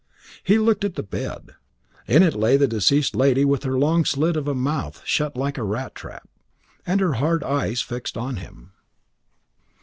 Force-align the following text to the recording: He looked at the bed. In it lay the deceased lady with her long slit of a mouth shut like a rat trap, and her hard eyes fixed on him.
He 0.43 0.57
looked 0.57 0.83
at 0.83 0.95
the 0.95 1.03
bed. 1.03 1.51
In 2.07 2.23
it 2.23 2.33
lay 2.33 2.57
the 2.57 2.67
deceased 2.67 3.15
lady 3.15 3.45
with 3.45 3.61
her 3.61 3.77
long 3.77 4.03
slit 4.03 4.35
of 4.35 4.47
a 4.47 4.55
mouth 4.55 5.03
shut 5.05 5.37
like 5.37 5.59
a 5.59 5.63
rat 5.63 5.93
trap, 5.93 6.27
and 6.87 6.99
her 6.99 7.13
hard 7.13 7.43
eyes 7.43 7.83
fixed 7.83 8.17
on 8.17 8.37
him. 8.37 8.71